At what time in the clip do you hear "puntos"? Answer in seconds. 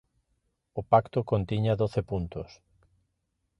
2.09-2.49